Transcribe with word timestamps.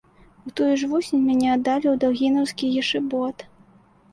У 0.49 0.53
тую 0.59 0.69
ж 0.83 0.87
восень 0.93 1.21
мяне 1.27 1.51
аддалі 1.57 1.87
ў 1.91 1.95
даўгінаўскі 2.05 2.71
ешыбот. 2.85 3.49